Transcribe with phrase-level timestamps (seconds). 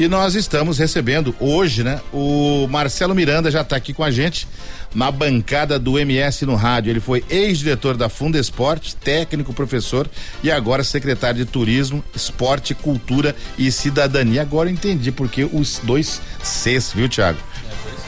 [0.00, 2.00] E nós estamos recebendo hoje, né?
[2.10, 4.48] O Marcelo Miranda já está aqui com a gente
[4.94, 6.88] na bancada do MS no rádio.
[6.88, 10.08] Ele foi ex-diretor da Fundesporte, técnico, professor
[10.42, 14.40] e agora secretário de Turismo, Esporte, Cultura e Cidadania.
[14.40, 17.38] Agora eu entendi porque os dois Cs, viu, Tiago?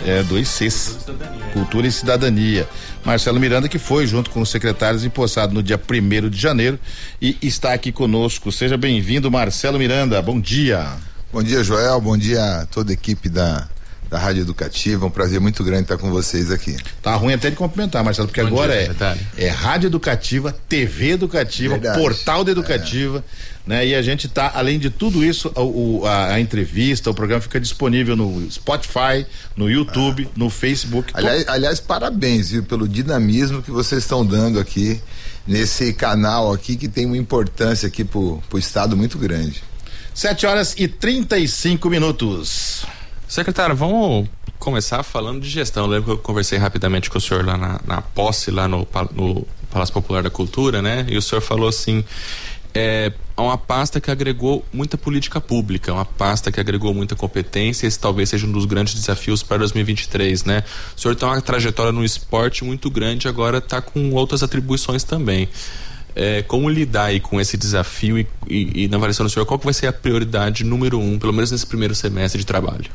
[0.07, 0.97] É, dois Cs.
[1.53, 2.67] Cultura e Cidadania.
[3.05, 6.81] Marcelo Miranda, que foi junto com os secretários empossado no dia primeiro de janeiro
[7.21, 8.51] e está aqui conosco.
[8.51, 10.23] Seja bem-vindo, Marcelo Miranda.
[10.23, 11.12] Bom dia.
[11.33, 11.99] Bom dia, Joel.
[11.99, 13.67] Bom dia a toda a equipe da
[14.13, 15.07] da Rádio Educativa.
[15.07, 16.77] Um prazer muito grande estar com vocês aqui.
[17.01, 21.13] Tá ruim até de cumprimentar, Marcelo, porque Bom agora dia, é, é Rádio Educativa, TV
[21.13, 21.99] Educativa, Verdade.
[21.99, 23.25] Portal da Educativa,
[23.67, 23.71] é.
[23.71, 23.87] né?
[23.87, 27.59] E a gente tá, além de tudo isso, a, a, a, entrevista, o programa fica
[27.59, 29.25] disponível no Spotify,
[29.57, 30.33] no YouTube, ah.
[30.37, 31.11] no Facebook.
[31.15, 35.01] Aliás, aliás, parabéns, viu, pelo dinamismo que vocês estão dando aqui
[35.47, 39.72] nesse canal aqui que tem uma importância aqui pro, pro estado muito grande.
[40.15, 42.85] 7 horas e 35 minutos.
[43.27, 45.85] Secretário, vamos começar falando de gestão.
[45.85, 48.87] Eu lembro que eu conversei rapidamente com o senhor lá na, na posse, lá no,
[49.13, 51.07] no Palácio Popular da Cultura, né?
[51.09, 52.05] E o senhor falou assim:
[52.75, 57.87] é uma pasta que agregou muita política pública, uma pasta que agregou muita competência.
[57.87, 60.63] Esse talvez seja um dos grandes desafios para 2023, né?
[60.95, 65.49] O senhor tem uma trajetória no esporte muito grande, agora está com outras atribuições também.
[66.15, 69.59] É, como lidar aí com esse desafio e, e, e, na avaliação do senhor, qual
[69.59, 72.91] que vai ser a prioridade número um, pelo menos nesse primeiro semestre de trabalho?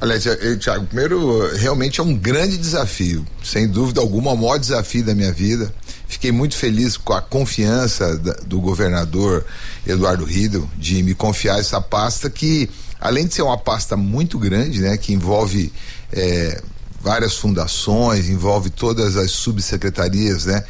[0.00, 0.18] Olha,
[0.58, 5.32] Tiago, primeiro, realmente é um grande desafio, sem dúvida alguma, o maior desafio da minha
[5.32, 5.72] vida.
[6.08, 9.44] Fiquei muito feliz com a confiança da, do governador
[9.86, 12.68] Eduardo Riedel de me confiar essa pasta que,
[13.00, 15.72] além de ser uma pasta muito grande, né, que envolve
[16.12, 16.60] é,
[17.00, 20.64] várias fundações, envolve todas as subsecretarias, né,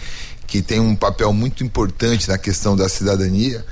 [0.53, 3.64] que tem um papel muito importante na questão da cidadania.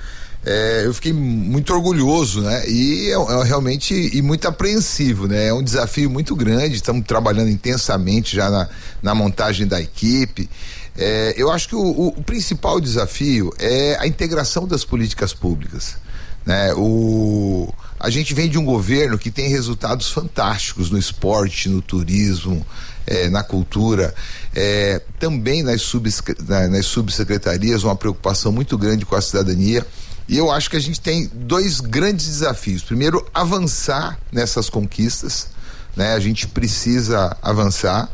[0.42, 2.66] É, eu fiquei muito orgulhoso, né?
[2.66, 5.48] E é, é, realmente e muito apreensivo, né?
[5.48, 6.76] É um desafio muito grande.
[6.76, 8.66] Estamos trabalhando intensamente já na,
[9.02, 10.48] na montagem da equipe.
[11.02, 15.96] É, eu acho que o, o, principal desafio é a integração das políticas públicas,
[16.44, 16.74] né?
[16.74, 22.66] O a gente vem de um governo que tem resultados fantásticos no esporte, no turismo,
[23.06, 24.14] é, na cultura,
[24.54, 26.22] é, também nas, subs,
[26.70, 29.86] nas subsecretarias, uma preocupação muito grande com a cidadania.
[30.26, 32.82] E eu acho que a gente tem dois grandes desafios.
[32.82, 35.48] Primeiro, avançar nessas conquistas,
[35.94, 36.14] né?
[36.14, 38.10] A gente precisa avançar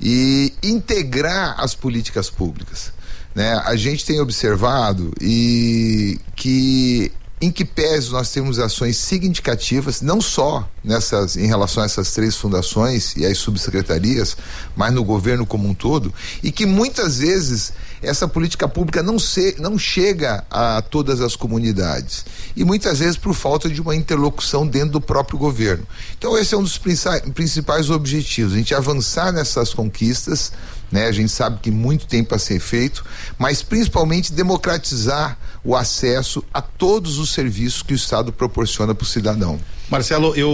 [0.00, 2.92] e integrar as políticas públicas.
[3.34, 3.52] Né?
[3.64, 7.12] A gente tem observado e que
[7.42, 12.36] em que pese nós temos ações significativas, não só nessas em relação a essas três
[12.36, 14.36] fundações e as subsecretarias,
[14.76, 16.12] mas no governo como um todo,
[16.42, 17.72] e que muitas vezes
[18.02, 22.24] essa política pública não, se, não chega a todas as comunidades.
[22.56, 25.86] E muitas vezes por falta de uma interlocução dentro do próprio governo.
[26.18, 30.52] Então, esse é um dos principais objetivos: a gente avançar nessas conquistas.
[30.90, 31.06] Né?
[31.06, 33.04] A gente sabe que muito tem para ser feito,
[33.38, 39.06] mas principalmente democratizar o acesso a todos os serviços que o Estado proporciona para o
[39.06, 39.60] cidadão.
[39.90, 40.48] Marcelo, eu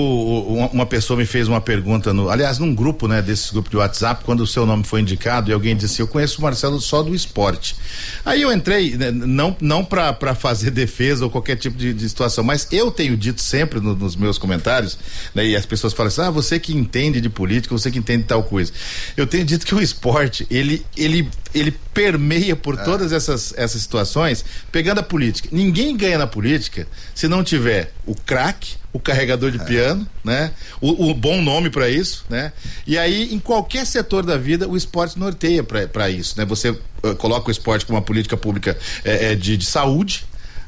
[0.72, 4.24] uma pessoa me fez uma pergunta no, aliás, num grupo, né, desse grupo de WhatsApp,
[4.24, 7.14] quando o seu nome foi indicado e alguém disse, eu conheço o Marcelo só do
[7.14, 7.76] esporte.
[8.24, 12.42] Aí eu entrei, né, não não para fazer defesa ou qualquer tipo de, de situação,
[12.42, 14.98] mas eu tenho dito sempre no, nos meus comentários,
[15.34, 18.24] né, e as pessoas falam assim: "Ah, você que entende de política, você que entende
[18.24, 18.72] tal coisa".
[19.18, 22.84] Eu tenho dito que o esporte, ele ele ele permeia por é.
[22.84, 25.48] todas essas essas situações, pegando a política.
[25.52, 29.64] Ninguém ganha na política se não tiver o craque o carregador de é.
[29.64, 30.52] piano, né?
[30.80, 32.52] O, o bom nome para isso, né?
[32.86, 36.46] E aí, em qualquer setor da vida, o esporte norteia para isso, né?
[36.46, 40.24] Você uh, coloca o esporte como uma política pública é, é, de, de saúde,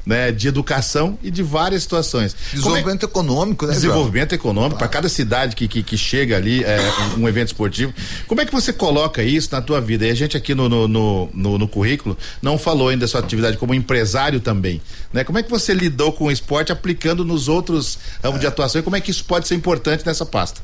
[0.08, 2.34] né, de educação e de várias situações.
[2.50, 3.06] Desenvolvimento é...
[3.06, 3.74] econômico, né?
[3.74, 4.40] Desenvolvimento João?
[4.40, 6.80] econômico, para cada cidade que, que, que chega ali é,
[7.14, 7.92] um, um, evento esportivo.
[8.26, 10.06] Como é que você coloca isso na tua vida?
[10.06, 13.20] E a gente aqui no, no, no, no, no currículo não falou ainda da sua
[13.20, 14.80] atividade como empresário também.
[15.12, 15.24] Né?
[15.24, 18.40] Como é que você lidou com o esporte aplicando nos outros ramos é.
[18.40, 20.62] de atuação e como é que isso pode ser importante nessa pasta?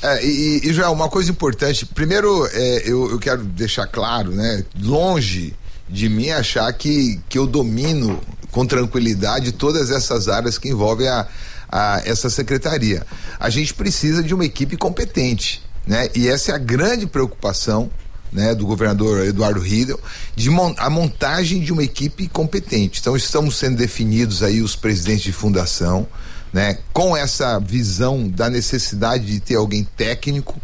[0.00, 4.64] É, e, e já uma coisa importante, primeiro é, eu, eu quero deixar claro, né?
[4.80, 5.56] Longe
[5.88, 8.20] de mim achar que, que eu domino
[8.56, 11.28] com tranquilidade todas essas áreas que envolvem a,
[11.70, 13.06] a essa secretaria.
[13.38, 16.08] A gente precisa de uma equipe competente, né?
[16.14, 17.90] E essa é a grande preocupação
[18.32, 20.00] né, do governador Eduardo Riedel,
[20.34, 22.98] de mon a montagem de uma equipe competente.
[22.98, 26.08] Então estamos sendo definidos aí os presidentes de fundação,
[26.50, 30.58] né, com essa visão da necessidade de ter alguém técnico,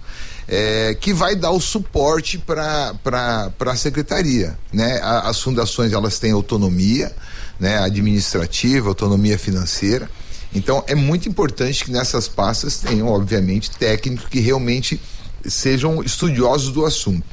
[0.49, 2.95] é, que vai dar o suporte para
[3.61, 4.59] a secretaria.
[4.73, 4.99] Né?
[5.03, 7.15] A, as fundações elas têm autonomia
[7.59, 7.79] né?
[7.79, 10.11] administrativa, autonomia financeira.
[10.55, 15.01] Então é muito importante que nessas pastas tenham, obviamente, técnicos que realmente
[15.45, 17.25] sejam estudiosos do assunto.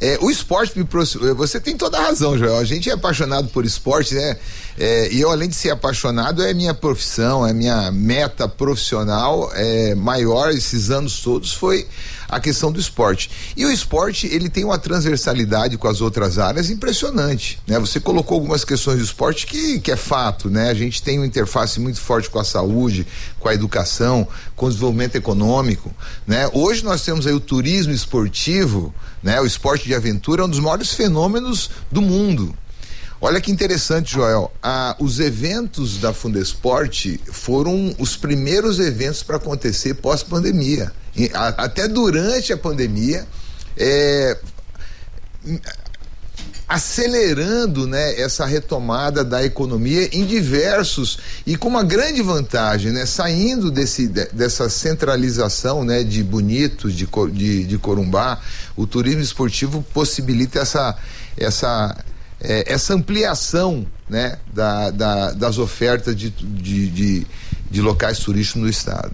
[0.00, 0.86] É, o esporte me
[1.34, 2.58] Você tem toda a razão, Joel.
[2.58, 4.36] A gente é apaixonado por esporte, né?
[4.78, 9.94] É, e eu, além de ser apaixonado, é minha profissão, é minha meta profissional é,
[9.96, 11.86] maior esses anos todos foi
[12.28, 13.30] a questão do esporte.
[13.56, 17.78] E o esporte, ele tem uma transversalidade com as outras áreas impressionante, né?
[17.78, 20.68] Você colocou algumas questões do esporte que, que é fato, né?
[20.68, 23.06] A gente tem uma interface muito forte com a saúde,
[23.40, 25.92] com a educação, com o desenvolvimento econômico,
[26.26, 26.48] né?
[26.52, 29.40] Hoje nós temos aí o turismo esportivo, né?
[29.40, 32.56] O esporte de aventura é um dos maiores fenômenos do mundo.
[33.20, 34.52] Olha que interessante, Joel.
[34.62, 40.92] Ah, os eventos da Fundesporte foram os primeiros eventos para acontecer pós-pandemia.
[41.56, 43.26] Até durante a pandemia,
[43.76, 44.38] é,
[46.68, 53.70] acelerando né, essa retomada da economia em diversos e com uma grande vantagem, né, saindo
[53.70, 58.38] desse, dessa centralização né, de Bonitos, de, de, de Corumbá,
[58.76, 60.96] o turismo esportivo possibilita essa,
[61.36, 61.96] essa
[62.40, 67.26] é, essa ampliação né, da, da, das ofertas de, de, de,
[67.70, 69.12] de locais turísticos no estado.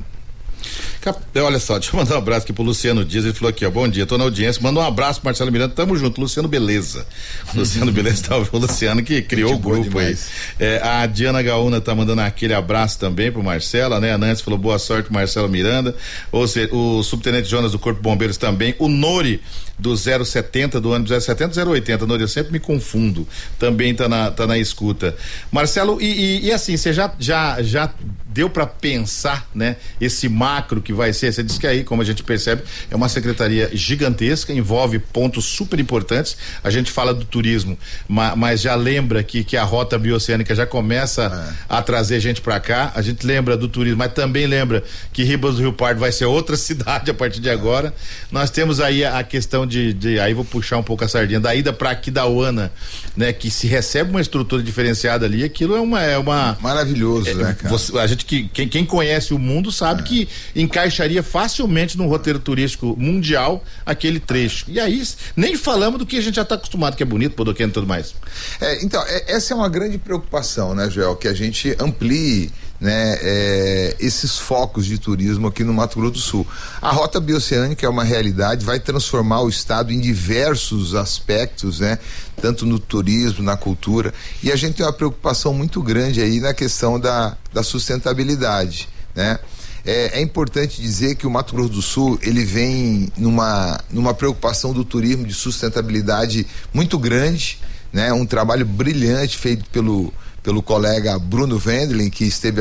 [1.36, 3.24] Olha só, deixa eu mandar um abraço aqui pro Luciano Dias.
[3.24, 4.62] Ele falou aqui, ó, bom dia, tô na audiência.
[4.62, 6.20] Manda um abraço pro Marcelo Miranda, tamo junto.
[6.20, 7.06] Luciano Beleza.
[7.54, 10.16] Luciano Beleza, tá, o Luciano que criou o grupo aí.
[10.58, 14.12] É, a Diana Gaúna tá mandando aquele abraço também pro Marcelo, né?
[14.12, 15.94] A Nancy falou boa sorte, Marcelo Miranda.
[16.30, 18.74] Ou seja, o subtenente Jonas do Corpo Bombeiros também.
[18.78, 19.40] O Nori
[19.78, 22.06] do 070, do ano 070, 080.
[22.06, 23.26] Nori, eu sempre me confundo.
[23.58, 25.16] Também tá na, tá na escuta.
[25.50, 27.92] Marcelo, e, e, e assim, você já, já, já
[28.34, 29.76] deu para pensar, né?
[30.00, 33.08] Esse macro que vai ser, você disse que aí, como a gente percebe, é uma
[33.08, 36.36] secretaria gigantesca, envolve pontos super importantes.
[36.62, 37.78] A gente fala do turismo,
[38.08, 41.64] mas, mas já lembra que, que a rota bioceânica já começa é.
[41.68, 42.92] a trazer gente para cá.
[42.94, 44.82] A gente lembra do turismo, mas também lembra
[45.12, 47.94] que Ribas do Rio Pardo vai ser outra cidade a partir de agora.
[48.32, 51.40] Nós temos aí a, a questão de, de, aí vou puxar um pouco a sardinha
[51.40, 52.72] da ida para Aquidauana,
[53.16, 53.32] né?
[53.32, 57.56] Que se recebe uma estrutura diferenciada ali, aquilo é uma é uma maravilhoso, é, né,
[57.58, 57.69] cara?
[57.69, 60.05] Você, a gente que quem, quem conhece o mundo sabe é.
[60.05, 64.66] que encaixaria facilmente no roteiro turístico mundial aquele trecho.
[64.69, 65.02] E aí,
[65.37, 67.87] nem falamos do que a gente já está acostumado, que é bonito, podoqueno e tudo
[67.87, 68.14] mais.
[68.60, 71.17] É, então, é, essa é uma grande preocupação, né, Joel?
[71.17, 76.18] Que a gente amplie né, é, esses focos de turismo aqui no Mato Grosso do
[76.18, 76.46] Sul.
[76.82, 81.98] A rota bioceânica é uma realidade, vai transformar o estado em diversos aspectos, né,
[82.40, 84.12] tanto no turismo, na cultura,
[84.42, 89.38] e a gente tem uma preocupação muito grande aí na questão da, da sustentabilidade, né?
[89.86, 94.72] É, é, importante dizer que o Mato Grosso do Sul ele vem numa, numa preocupação
[94.72, 97.58] do turismo de sustentabilidade muito grande,
[97.92, 98.10] né?
[98.10, 100.10] Um trabalho brilhante feito pelo
[100.44, 102.61] pelo colega Bruno Wendling, que esteve,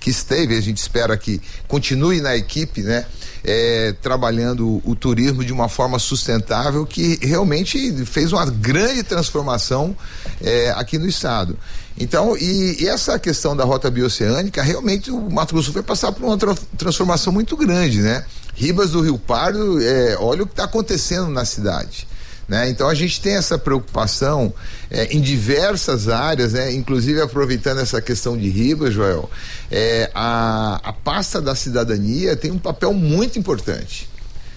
[0.00, 3.04] que esteve, a gente espera que continue na equipe, né?
[3.44, 9.96] É, trabalhando o, turismo de uma forma sustentável que realmente fez uma grande transformação
[10.42, 11.56] é, aqui no estado.
[11.96, 16.24] Então, e, e, essa questão da rota bioceânica, realmente o Mato Grosso vai passar por
[16.24, 18.24] uma tra transformação muito grande, né?
[18.54, 22.08] Ribas do Rio Pardo, é, olha o que está acontecendo na cidade.
[22.48, 22.70] Né?
[22.70, 24.54] Então a gente tem essa preocupação
[24.90, 26.72] é, em diversas áreas, né?
[26.72, 29.30] inclusive aproveitando essa questão de Ribas, Joel,
[29.70, 34.08] é, a, a pasta da cidadania tem um papel muito importante.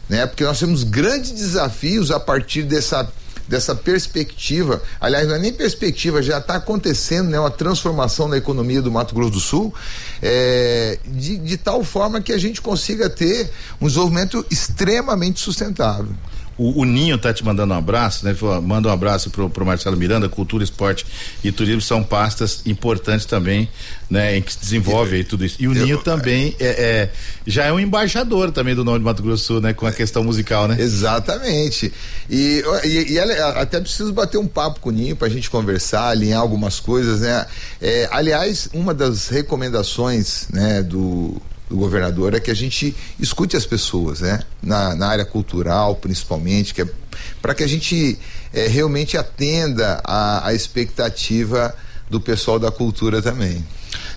[0.08, 0.26] Né?
[0.26, 3.12] Porque nós temos grandes desafios a partir dessa
[3.48, 8.82] dessa perspectiva, aliás, não é nem perspectiva, já está acontecendo né, uma transformação na economia
[8.82, 9.74] do Mato Grosso do Sul,
[10.22, 13.52] é, de, de tal forma que a gente consiga ter
[13.82, 16.16] um desenvolvimento extremamente sustentável.
[16.62, 18.36] O, o, Ninho tá te mandando um abraço, né?
[18.36, 21.08] Falou, manda um abraço pro, pro Marcelo Miranda, Cultura, Esporte
[21.44, 23.68] e Turismo são pastas importantes também,
[24.08, 24.38] né?
[24.38, 25.58] Em que se desenvolve aí tudo isso.
[25.60, 27.10] E o eu, Ninho também é, é,
[27.48, 29.74] já é um embaixador também do nome de Mato Grosso Sul, né?
[29.74, 30.78] Com a questão musical, né?
[30.80, 31.92] Exatamente.
[32.30, 36.42] E, e, e até preciso bater um papo com o Ninho pra gente conversar, alinhar
[36.42, 37.44] algumas coisas, né?
[37.82, 40.84] É, aliás, uma das recomendações, né?
[40.84, 41.42] Do
[41.72, 44.42] do governador é que a gente escute as pessoas, né?
[44.62, 46.88] Na, na área cultural, principalmente, que é
[47.42, 48.20] para que a gente
[48.54, 51.74] é, realmente atenda a, a expectativa
[52.10, 53.66] do pessoal da cultura também.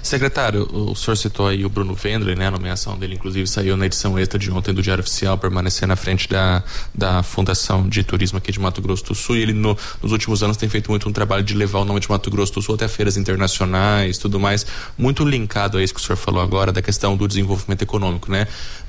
[0.04, 2.48] Secretário, o senhor citou aí o Bruno Wendler, né?
[2.48, 5.96] A nomeação dele, inclusive, saiu na edição extra de ontem do Diário Oficial, permanecer na
[5.96, 6.62] frente da,
[6.94, 9.38] da Fundação de Turismo aqui de Mato Grosso do Sul.
[9.38, 12.00] E ele, no, nos últimos anos, tem feito muito um trabalho de levar o nome
[12.00, 14.66] de Mato Grosso do Sul até feiras internacionais, tudo mais,
[14.98, 18.46] muito linkado a isso que o senhor falou agora, da questão do desenvolvimento econômico, né?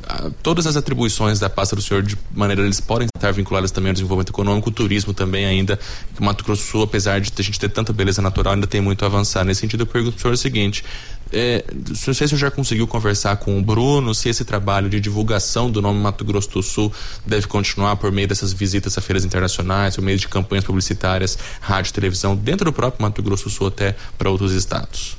[0.08, 3.90] Ah, todas as atribuições da pasta do senhor, de maneira eles podem estar vinculadas também
[3.90, 5.78] ao desenvolvimento econômico, o turismo também ainda,
[6.14, 8.82] que o Mato Grosso Sul, apesar de a gente ter tanta beleza natural, ainda tem
[8.82, 9.44] muito a avançar.
[9.44, 10.84] Nesse sentido, eu pergunto para o senhor o seguinte,
[11.34, 15.00] É, não sei se você já conseguiu conversar com o Bruno, se esse trabalho de
[15.00, 16.94] divulgação do nome Mato Grosso do Sul
[17.26, 21.92] deve continuar por meio dessas visitas a feiras internacionais, por meio de campanhas publicitárias, rádio,
[21.94, 25.18] televisão, dentro do próprio Mato Grosso do Sul até para outros estados.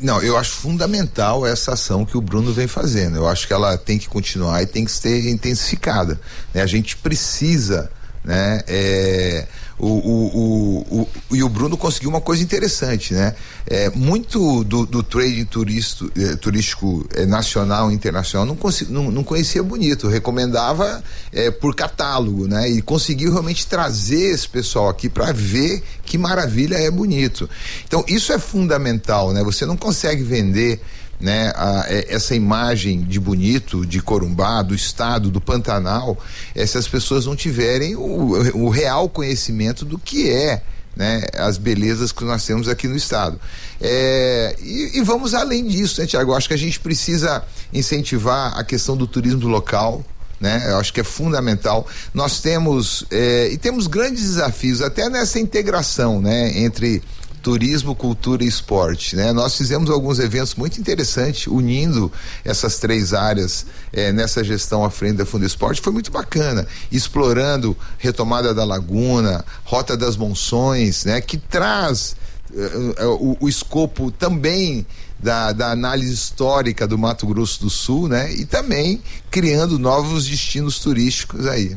[0.00, 3.16] Não, eu acho fundamental essa ação que o Bruno vem fazendo.
[3.16, 6.20] Eu acho que ela tem que continuar e tem que ser intensificada.
[6.54, 6.62] Né?
[6.62, 7.90] A gente precisa
[8.24, 8.60] né?
[8.66, 9.46] É,
[9.78, 13.34] o, o, o, e o Bruno conseguiu uma coisa interessante, né?
[13.66, 18.58] É, muito do, do trading turisto, é, turístico é, nacional e internacional não,
[18.90, 22.68] não, não, conhecia bonito, recomendava é, por catálogo, né?
[22.68, 27.48] E conseguiu realmente trazer esse pessoal aqui para ver que maravilha é bonito.
[27.86, 29.42] Então isso é fundamental, né?
[29.42, 30.82] Você não consegue vender
[31.20, 36.18] né, a, é, essa imagem de bonito de Corumbá, do estado, do Pantanal,
[36.54, 40.62] é, se as pessoas não tiverem o, o real conhecimento do que é
[40.96, 43.40] né, as belezas que nós temos aqui no estado.
[43.80, 46.34] É, e, e, vamos além disso, né, Tiago?
[46.34, 50.04] Acho que a gente precisa incentivar a questão do turismo local.
[50.40, 50.64] Né?
[50.68, 51.86] Eu acho que é fundamental.
[52.14, 57.02] Nós temos é, e temos grandes desafios até nessa integração, né, entre
[57.42, 59.16] turismo, cultura e esporte.
[59.16, 59.32] Né?
[59.32, 62.10] Nós fizemos alguns eventos muito interessantes unindo
[62.44, 65.80] essas três áreas eh, nessa gestão à frente da Fundo Esporte.
[65.80, 71.20] Foi muito bacana, explorando retomada da laguna, rota das monções, né?
[71.20, 72.16] que traz
[72.54, 74.86] eh, o, o escopo também
[75.18, 78.32] da, da, análise histórica do Mato Grosso do Sul, né?
[78.32, 81.76] E também criando novos destinos turísticos aí.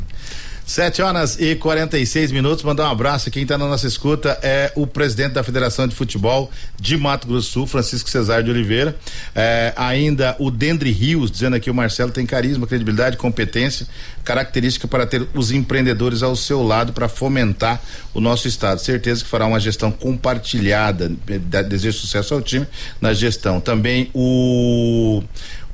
[0.65, 2.63] Sete horas e 46 minutos.
[2.63, 3.29] Mandar um abraço.
[3.29, 7.49] Quem está na nossa escuta é o presidente da Federação de Futebol de Mato Grosso
[7.49, 8.95] do Sul, Francisco Cesar de Oliveira.
[9.35, 13.85] É, ainda o Dendry Rios, dizendo aqui o Marcelo tem carisma, credibilidade, competência,
[14.23, 17.81] característica para ter os empreendedores ao seu lado para fomentar
[18.13, 18.79] o nosso estado.
[18.79, 21.11] Certeza que fará uma gestão compartilhada.
[21.67, 22.65] Desejo sucesso ao time
[23.01, 23.59] na gestão.
[23.59, 25.21] Também o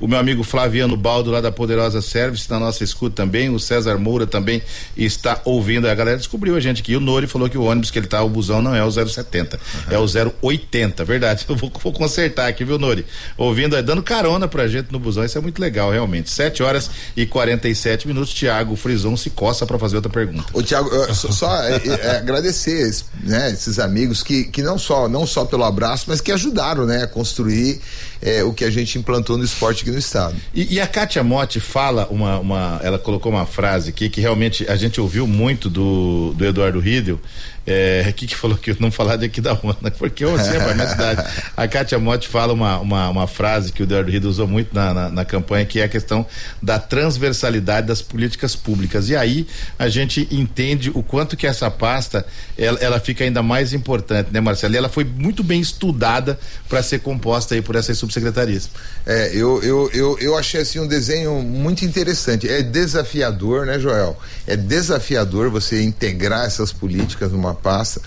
[0.00, 3.98] o meu amigo Flaviano Baldo, lá da Poderosa Service, na nossa escuta também, o César
[3.98, 4.62] Moura também
[4.96, 5.86] está ouvindo.
[5.86, 6.96] A galera descobriu a gente aqui.
[6.96, 9.56] O Nori falou que o ônibus que ele tá, o busão, não é o 070,
[9.56, 9.82] uhum.
[9.90, 11.44] é o 080, verdade.
[11.50, 13.04] Eu vou, vou, consertar aqui, viu, Nori?
[13.36, 16.30] Ouvindo, dando carona pra gente no busão, isso é muito legal, realmente.
[16.30, 18.32] 7 horas e 47 minutos.
[18.32, 20.46] Tiago Frison se coça para fazer outra pergunta.
[20.54, 22.90] O Tiago, só, só é, é, agradecer
[23.22, 27.02] né, esses amigos que, que não só não só pelo abraço, mas que ajudaram né,
[27.02, 27.80] a construir
[28.22, 30.36] é, o que a gente implantou no esporte aqui no estado.
[30.54, 34.66] E, e a Kátia Motti fala uma, uma, ela colocou uma frase aqui que realmente
[34.68, 37.18] a gente ouviu muito do, do Eduardo Riedel,
[37.66, 40.56] é, aqui que falou que eu não falar de aqui da Onda, porque eu sei,
[40.56, 41.22] é minha cidade.
[41.56, 44.94] A Kátia Motti fala uma, uma, uma, frase que o Eduardo Rido usou muito na,
[44.94, 46.26] na, na, campanha, que é a questão
[46.62, 49.08] da transversalidade das políticas públicas.
[49.08, 49.46] E aí
[49.78, 52.26] a gente entende o quanto que essa pasta
[52.58, 54.74] ela, ela fica ainda mais importante, né, Marcelo?
[54.74, 58.70] E ela foi muito bem estudada para ser composta aí por essas subsecretarias.
[59.06, 62.48] É, eu, eu, eu, eu achei assim um desenho muito interessante.
[62.48, 64.18] É desafiador, né, Joel?
[64.46, 68.00] É desafiador você integrar essas políticas numa uma pasta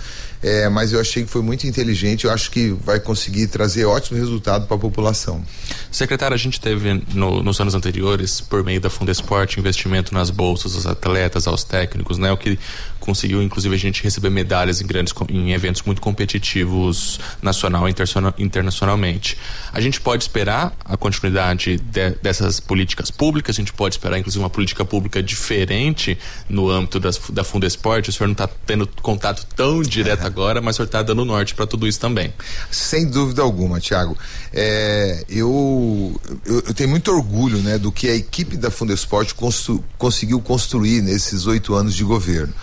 [0.44, 2.26] é, mas eu achei que foi muito inteligente.
[2.26, 5.42] Eu acho que vai conseguir trazer ótimo resultado para a população.
[5.90, 10.76] Secretário, a gente teve no, nos anos anteriores, por meio da Fundesport, investimento nas bolsas
[10.76, 12.32] aos atletas, aos técnicos, né?
[12.32, 12.60] O que
[13.00, 17.94] conseguiu, inclusive, a gente receber medalhas em grandes em eventos muito competitivos nacional e
[18.38, 19.38] internacionalmente.
[19.72, 23.56] A gente pode esperar a continuidade de, dessas políticas públicas.
[23.56, 26.18] A gente pode esperar, inclusive, uma política pública diferente
[26.50, 28.08] no âmbito das, da Fundesport.
[28.08, 31.54] O senhor não está tendo contato tão direto agora, mas o senhor está dando norte
[31.54, 32.34] para tudo isso também.
[32.72, 34.18] Sem dúvida alguma, Tiago.
[34.52, 39.84] É, eu, eu, eu, tenho muito orgulho né, do que a equipe da Fundesport constru,
[39.98, 42.54] conseguiu construir nesses oito anos de governo.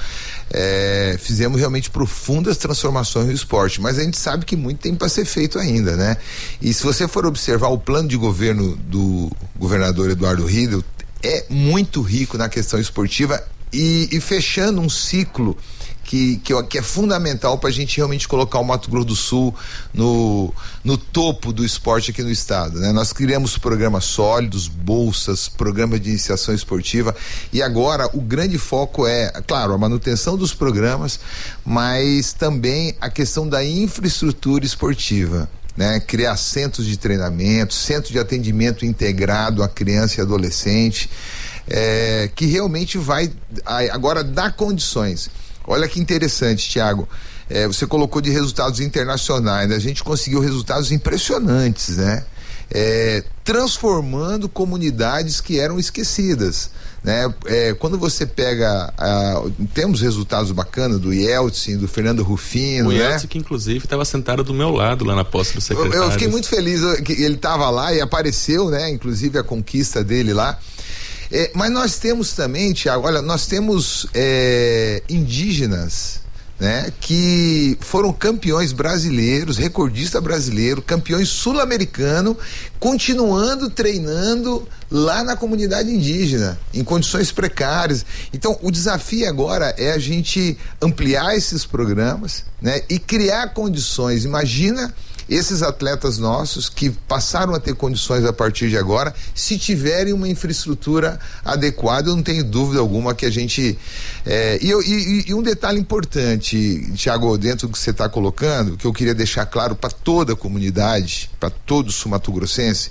[0.53, 5.09] É, fizemos realmente profundas transformações no esporte, mas a gente sabe que muito tem para
[5.09, 6.17] ser feito ainda, né?
[6.61, 10.83] E se você for observar o plano de governo do governador Eduardo Riedel,
[11.23, 13.41] é muito rico na questão esportiva
[13.73, 15.57] e, e fechando um ciclo
[16.11, 19.55] que, que, que é fundamental para a gente realmente colocar o Mato Grosso do Sul
[19.95, 20.52] no,
[20.83, 22.81] no topo do esporte aqui no estado.
[22.81, 22.90] Né?
[22.90, 27.14] Nós criamos programas sólidos, bolsas, programas de iniciação esportiva
[27.52, 31.21] e agora o grande foco é, claro, a manutenção dos programas,
[31.64, 35.49] mas também a questão da infraestrutura esportiva.
[35.76, 41.09] Né, criar centros de treinamento, centro de atendimento integrado à criança e adolescente,
[41.69, 43.33] é, que realmente vai
[43.64, 45.31] agora dar condições
[45.67, 47.09] Olha que interessante, Tiago.
[47.49, 49.76] É, você colocou de resultados internacionais, né?
[49.76, 52.25] a gente conseguiu resultados impressionantes, né?
[52.73, 56.71] é, transformando comunidades que eram esquecidas.
[57.02, 57.33] Né?
[57.47, 58.93] É, quando você pega
[59.73, 62.99] temos resultados bacanas do Yeltsin, do Fernando Rufino, o né?
[62.99, 65.97] Yeltsin que inclusive estava sentado do meu lado lá na posse do secretário.
[65.97, 68.90] Eu, eu fiquei muito feliz que ele estava lá e apareceu, né?
[68.90, 70.59] Inclusive a conquista dele lá.
[71.33, 76.21] É, mas nós temos também, Tiago, olha, nós temos é, indígenas
[76.61, 82.37] né, que foram campeões brasileiros, recordista brasileiro, campeões sul-americano,
[82.79, 88.05] continuando treinando lá na comunidade indígena, em condições precárias.
[88.35, 94.27] Então, o desafio agora é a gente ampliar esses programas, né, e criar condições.
[94.27, 94.93] Imagina
[95.31, 100.29] esses atletas nossos que passaram a ter condições a partir de agora, se tiverem uma
[100.29, 103.79] infraestrutura adequada, eu não tenho dúvida alguma que a gente.
[104.27, 108.85] É, e, e, e, um detalhe importante, Tiago, dentro do que você está colocando, que
[108.85, 112.91] eu queria deixar claro para toda a comunidade, para todo sumatogrossense.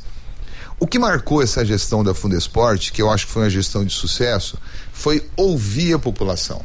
[0.80, 3.94] O que marcou essa gestão da Fundesporte, que eu acho que foi uma gestão de
[3.94, 4.58] sucesso,
[4.94, 6.64] foi ouvir a população.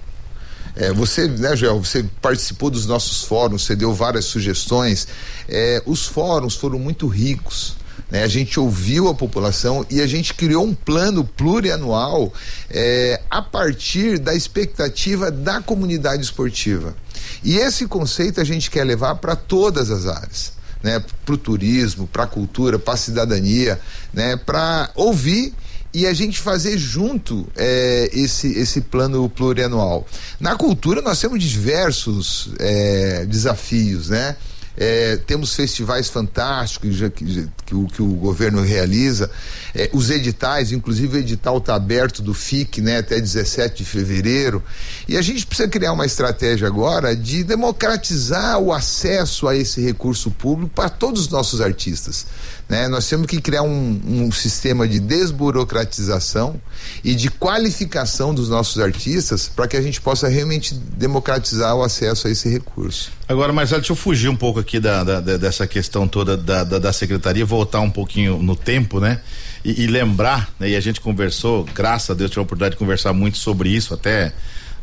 [0.76, 5.06] É, você, né, Joel, você participou dos nossos fóruns, você deu várias sugestões.
[5.48, 7.76] É, os fóruns foram muito ricos.
[8.10, 8.22] Né?
[8.22, 12.32] A gente ouviu a população e a gente criou um plano plurianual
[12.70, 16.94] é, a partir da expectativa da comunidade esportiva.
[17.42, 20.52] E esse conceito a gente quer levar para todas as áreas.
[20.82, 23.80] Né, para o turismo, para a cultura, para a cidadania,
[24.12, 25.54] né, para ouvir
[25.94, 30.04] e a gente fazer junto é, esse, esse plano plurianual.
[30.40, 34.36] Na cultura nós temos diversos é, desafios, né?
[34.76, 39.30] É, temos festivais fantásticos que, que, que, o, que o governo realiza,
[39.74, 44.62] é, os editais, inclusive o edital está aberto do FIC né, até 17 de fevereiro.
[45.06, 50.30] E a gente precisa criar uma estratégia agora de democratizar o acesso a esse recurso
[50.30, 52.26] público para todos os nossos artistas.
[52.68, 52.88] Né?
[52.88, 56.60] Nós temos que criar um, um sistema de desburocratização
[57.02, 62.26] e de qualificação dos nossos artistas para que a gente possa realmente democratizar o acesso
[62.26, 63.12] a esse recurso.
[63.28, 66.64] Agora, Marcelo, deixa eu fugir um pouco aqui da, da, da dessa questão toda da,
[66.64, 69.20] da, da, secretaria, voltar um pouquinho no tempo, né?
[69.64, 70.70] E, e lembrar, né?
[70.70, 73.94] E a gente conversou, graças a Deus, tive a oportunidade de conversar muito sobre isso,
[73.94, 74.32] até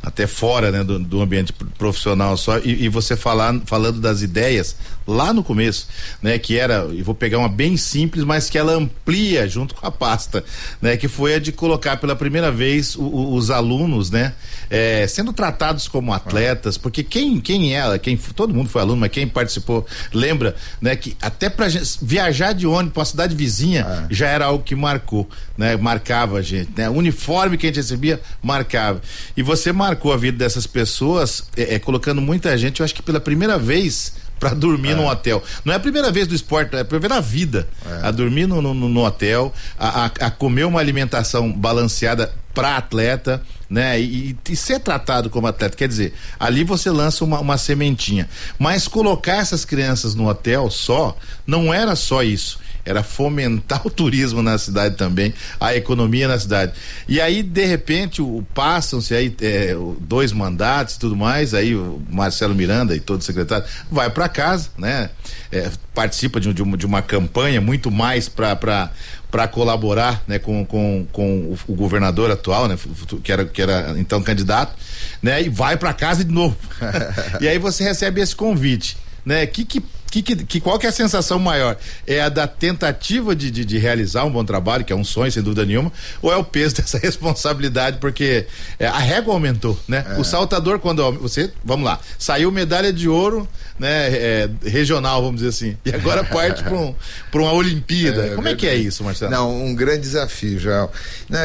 [0.04, 4.76] até fora né, do, do ambiente profissional só e, e, você falar falando das ideias
[5.12, 5.88] lá no começo
[6.22, 9.86] né que era e vou pegar uma bem simples mas que ela amplia junto com
[9.86, 10.44] a pasta
[10.82, 14.34] né que foi a de colocar pela primeira vez o, o, os alunos né
[14.70, 19.12] é, sendo tratados como atletas porque quem quem ela quem todo mundo foi aluno mas
[19.12, 21.68] quem participou lembra né que até para
[22.02, 24.08] viajar de ônibus para a cidade vizinha ah.
[24.10, 27.78] já era algo que marcou né marcava a gente né o uniforme que a gente
[27.78, 29.02] recebia marcava
[29.38, 32.96] e você marcou marcou a vida dessas pessoas, é, é colocando muita gente, eu acho
[32.96, 34.96] que pela primeira vez para dormir é.
[34.96, 35.42] num hotel.
[35.64, 38.08] Não é a primeira vez do esporte, é a primeira vida é.
[38.08, 43.42] a dormir no, no, no hotel, a, a, a, comer uma alimentação balanceada para atleta,
[43.70, 44.02] né?
[44.02, 45.78] E, e, ser tratado como atleta.
[45.78, 48.28] Quer dizer, ali você lança uma, uma sementinha.
[48.58, 54.42] Mas colocar essas crianças no hotel só, não era só isso era fomentar o turismo
[54.42, 56.74] na cidade também, a economia na cidade.
[57.08, 58.22] E aí, de repente,
[58.54, 63.24] passam-se aí é, dois mandatos e tudo mais, aí o Marcelo Miranda e todo o
[63.24, 65.10] secretário vai para casa, né?
[65.52, 68.92] É, participa de, de, uma, de uma campanha muito mais para
[69.32, 72.78] para colaborar né, com, com, com o, governador atual, né,
[73.24, 74.76] que, era, que era então candidato,
[75.22, 76.58] né, e vai para casa de novo.
[77.40, 78.98] e aí você recebe esse convite.
[79.26, 79.46] Né?
[79.46, 79.82] Que, que
[80.12, 81.78] que, que, que, qual que é a sensação maior?
[82.06, 85.32] É a da tentativa de, de, de, realizar um bom trabalho, que é um sonho,
[85.32, 88.46] sem dúvida nenhuma, ou é o peso dessa responsabilidade, porque
[88.78, 90.06] é, a régua aumentou, né?
[90.10, 90.20] É.
[90.20, 93.48] O saltador, quando você, vamos lá, saiu medalha de ouro,
[93.80, 94.10] né?
[94.12, 96.94] É, regional, vamos dizer assim, e agora parte para um,
[97.34, 98.12] uma Olimpíada.
[98.32, 99.32] É, Como é que é isso, Marcelo?
[99.32, 100.90] Não, um grande desafio, João.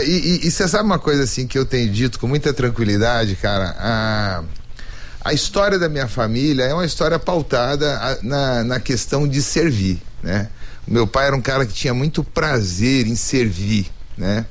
[0.05, 3.75] E você sabe uma coisa assim que eu tenho dito com muita tranquilidade, cara?
[3.79, 4.45] A
[5.27, 10.49] a história da minha família é uma história pautada na, na questão de servir, né?
[10.87, 14.47] Meu pai era um cara que tinha muito prazer em servir, né?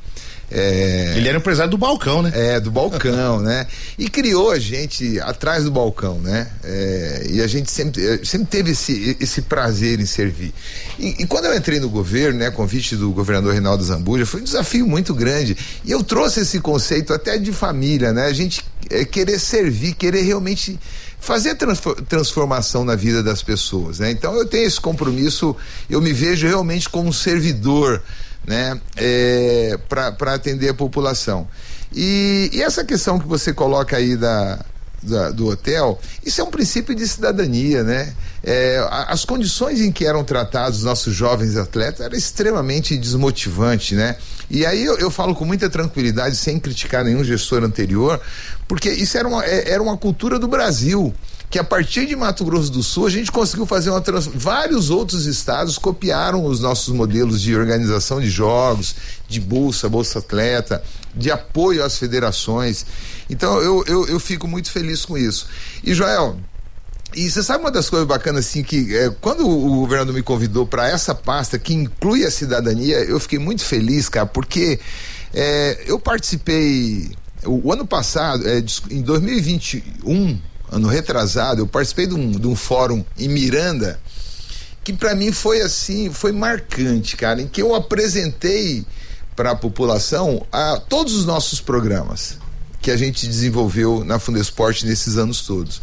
[0.52, 1.14] É...
[1.16, 2.32] Ele era empresário do balcão, né?
[2.34, 3.66] É, do balcão, né?
[3.98, 6.50] E criou a gente atrás do balcão, né?
[6.64, 10.54] É, e a gente sempre, eh, sempre teve esse, esse prazer em servir.
[11.00, 14.44] E, e, quando eu entrei no governo, né, convite do governador Reinaldo Zambuja, foi um
[14.44, 15.58] desafio muito grande.
[15.84, 18.26] E eu trouxe esse conceito até de família, né?
[18.26, 20.80] A gente é, querer servir, querer realmente
[21.20, 21.58] fazer
[22.08, 24.12] transformação na vida das pessoas, né?
[24.12, 25.56] Então eu tenho esse compromisso,
[25.90, 28.02] eu me vejo realmente como um servidor
[28.46, 31.48] né, é, para atender a população.
[31.92, 34.64] E, e, essa questão que você coloca aí da,
[35.06, 38.14] da, do hotel, isso é um princípio de cidadania, né?
[38.44, 44.18] É, as condições em que eram tratados os nossos jovens atletas era extremamente desmotivante, né?
[44.50, 48.22] E aí eu, eu, falo com muita tranquilidade, sem criticar nenhum gestor anterior,
[48.68, 51.14] porque isso era uma, é, era uma cultura do Brasil
[51.50, 54.28] que a partir de Mato Grosso do Sul a gente conseguiu fazer uma trans...
[54.28, 58.96] vários outros estados copiaram os nossos modelos de organização de jogos,
[59.28, 60.84] de bolsa, bolsa atleta,
[61.16, 62.86] de apoio às federações.
[63.30, 65.48] Então eu, eu, eu fico muito feliz com isso.
[65.84, 66.38] E Joel,
[67.16, 70.66] e você sabe uma das coisas bacanas assim que é, quando o governador me convidou
[70.68, 74.80] para essa pasta que inclui a cidadania, eu fiquei muito feliz, cara, porque
[75.34, 77.12] é, eu participei
[77.46, 80.40] o, o ano passado, é, em 2021
[80.72, 84.00] ano retrasado, eu participei de um, de um fórum em Miranda
[84.84, 88.86] que para mim foi assim, foi marcante, cara, em que eu apresentei
[89.36, 92.38] para a população a, todos os nossos programas
[92.82, 95.82] que a gente desenvolveu na Fundesporte nesses anos todos.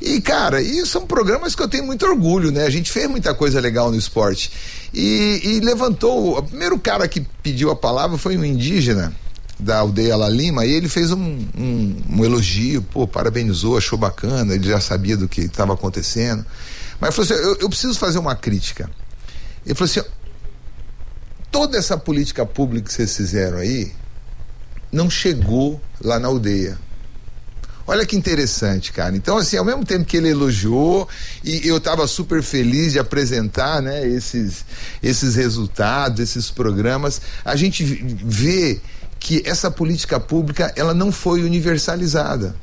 [0.00, 2.64] E, cara, e são programas que eu tenho muito orgulho, né?
[2.64, 4.50] A gente fez muita coisa legal no esporte.
[4.92, 6.38] E, e levantou.
[6.38, 9.14] O primeiro cara que pediu a palavra foi um indígena
[9.58, 14.54] da aldeia La Lima e ele fez um, um, um, elogio, pô, parabenizou, achou bacana,
[14.54, 16.44] ele já sabia do que estava acontecendo.
[17.00, 18.90] Mas falou assim: eu, eu, preciso fazer uma crítica.
[19.64, 20.02] Ele falou assim:
[21.54, 23.92] toda essa política pública que vocês fizeram aí
[24.90, 26.76] não chegou lá na aldeia.
[27.86, 29.14] Olha que interessante, cara.
[29.16, 31.08] Então, assim, ao mesmo tempo que ele elogiou
[31.44, 34.64] e eu estava super feliz de apresentar, né, esses,
[35.00, 38.80] esses resultados, esses programas, a gente vê
[39.20, 42.56] que essa política pública ela não foi universalizada.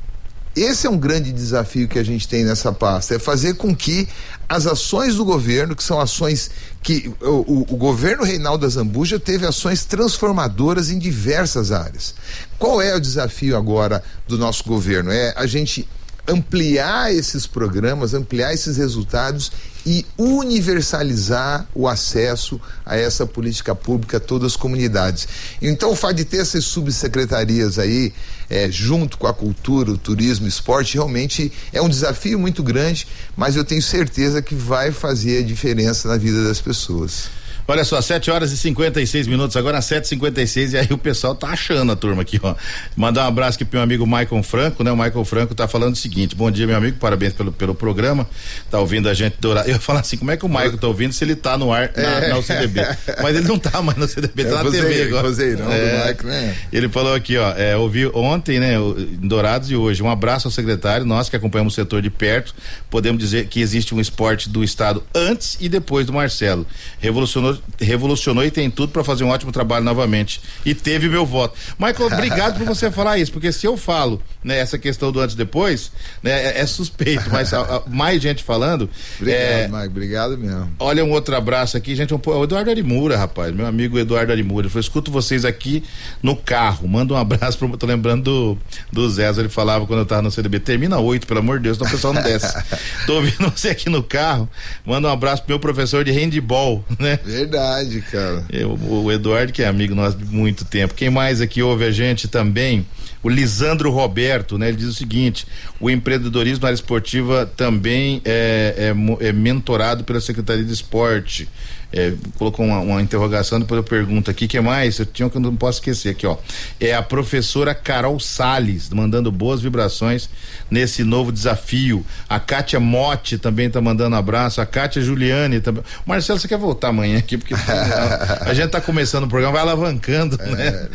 [0.55, 4.07] Esse é um grande desafio que a gente tem nessa pasta, é fazer com que
[4.49, 6.51] as ações do governo, que são ações
[6.83, 12.13] que o, o, o governo Reinaldo Azambuja teve ações transformadoras em diversas áreas.
[12.59, 15.09] Qual é o desafio agora do nosso governo?
[15.09, 15.87] É a gente
[16.27, 19.51] ampliar esses programas, ampliar esses resultados
[19.85, 25.27] e universalizar o acesso a essa política pública a todas as comunidades.
[25.61, 28.13] Então, o fato de ter essas subsecretarias aí,
[28.49, 33.07] é, junto com a cultura, o turismo, o esporte, realmente é um desafio muito grande,
[33.35, 37.40] mas eu tenho certeza que vai fazer a diferença na vida das pessoas.
[37.67, 41.91] Olha só, 7 horas e 56 minutos, agora 7h56, e aí o pessoal tá achando
[41.91, 42.55] a turma aqui, ó.
[42.95, 44.91] Mandar um abraço aqui pro meu amigo Michael Franco, né?
[44.91, 48.27] O Michael Franco tá falando o seguinte: bom dia, meu amigo, parabéns pelo, pelo programa.
[48.69, 50.87] Tá ouvindo a gente do Eu ia falar assim, como é que o Michael tá
[50.87, 52.29] ouvindo se ele tá no ar na, é.
[52.29, 52.81] na UCDB?
[53.21, 55.29] Mas ele não tá mais no CDB, tá é, na TV agora.
[55.29, 56.55] não, é, Mike, né?
[56.71, 60.01] Ele falou aqui, ó, é, ouvi ontem, né, em Dourados e hoje.
[60.01, 62.53] Um abraço ao secretário, nós que acompanhamos o setor de perto,
[62.89, 66.65] podemos dizer que existe um esporte do estado antes e depois do Marcelo.
[66.99, 70.41] Revolucionou revolucionou e tem tudo para fazer um ótimo trabalho novamente.
[70.65, 71.57] E teve meu voto.
[71.79, 75.35] Michael, obrigado por você falar isso, porque se eu falo, né, essa questão do antes
[75.35, 78.89] e depois, né, é, é suspeito, mas a, a, mais gente falando.
[79.19, 80.71] Obrigado, é, Mike, obrigado mesmo.
[80.79, 84.65] Olha um outro abraço aqui, gente, um, o Eduardo Arimura, rapaz, meu amigo Eduardo Arimura,
[84.65, 85.83] ele falou, escuto vocês aqui
[86.21, 88.57] no carro, manda um abraço pro, tô lembrando do,
[88.91, 91.77] do Zé, ele falava quando eu tava no CDB, termina oito, pelo amor de Deus,
[91.77, 92.51] então o pessoal não desce.
[93.05, 94.49] tô ouvindo você aqui no carro,
[94.85, 97.19] manda um abraço pro meu professor de handball, né?
[97.41, 98.43] Verdade, cara.
[98.51, 100.93] Eu, o Eduardo, que é amigo nosso de muito tempo.
[100.93, 102.85] Quem mais aqui ouve a gente também?
[103.23, 104.69] O Lisandro Roberto, né?
[104.69, 105.45] Ele diz o seguinte:
[105.79, 111.47] o empreendedorismo na área esportiva também é, é, é mentorado pela Secretaria de Esporte.
[111.93, 114.97] É, colocou uma, uma, interrogação, depois eu pergunto aqui, que mais?
[114.97, 116.37] Eu tinha que eu não posso esquecer aqui, ó.
[116.79, 120.29] É a professora Carol Sales, mandando boas vibrações
[120.69, 122.05] nesse novo desafio.
[122.29, 124.61] A Kátia Motti também tá mandando abraço.
[124.61, 125.83] A Kátia Juliane também.
[126.05, 127.37] Marcelo, você quer voltar amanhã aqui?
[127.37, 127.53] Porque
[128.39, 130.89] a, gente tá começando o programa, vai alavancando, é, né?